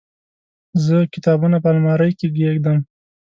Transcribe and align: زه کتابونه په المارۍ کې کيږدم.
زه 0.85 0.97
کتابونه 1.13 1.57
په 1.63 1.67
المارۍ 1.73 2.11
کې 2.19 2.27
کيږدم. 2.35 2.77